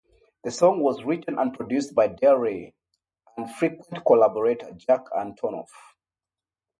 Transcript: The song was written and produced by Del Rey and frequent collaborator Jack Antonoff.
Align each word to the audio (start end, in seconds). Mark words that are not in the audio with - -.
The 0.43 0.49
song 0.49 0.79
was 0.79 1.03
written 1.03 1.37
and 1.37 1.53
produced 1.53 1.93
by 1.93 2.07
Del 2.07 2.37
Rey 2.37 2.73
and 3.37 3.47
frequent 3.47 4.03
collaborator 4.03 4.71
Jack 4.75 5.05
Antonoff. 5.15 5.69